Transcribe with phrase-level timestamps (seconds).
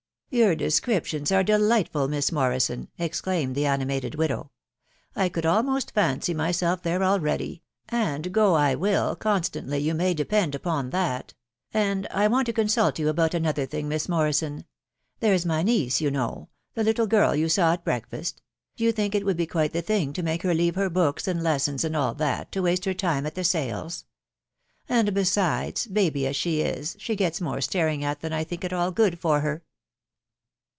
[0.41, 2.87] "Your descriptions are delightful, Miss Morrison!
[2.97, 4.49] ex claimed the animated widow."
[5.17, 6.83] I could almost fancy nmeb?
[6.83, 7.63] there already,....
[7.89, 11.33] and go I will constantly, you may depend upon that;..•.
[11.73, 14.63] and I want to consult you about another thing, Miss Morrison....
[15.19, 18.41] There's my niece, you know— the little girl you saw at breakfast....
[18.77, 21.27] do you think it would be quite the thing to make her leave her books
[21.27, 24.03] and lessons, and all that, to waste her time at the sales?..•.
[24.87, 28.71] And besides, baby as she is, she gets more staring at than I think at
[28.71, 29.63] all good for her."